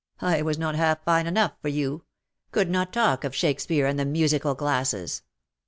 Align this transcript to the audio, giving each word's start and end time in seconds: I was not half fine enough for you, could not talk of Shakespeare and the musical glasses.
I 0.23 0.41
was 0.41 0.57
not 0.57 0.73
half 0.73 1.03
fine 1.03 1.27
enough 1.27 1.51
for 1.61 1.67
you, 1.67 2.05
could 2.51 2.71
not 2.71 2.91
talk 2.91 3.23
of 3.23 3.35
Shakespeare 3.35 3.85
and 3.85 3.99
the 3.99 4.03
musical 4.05 4.55
glasses. 4.55 5.21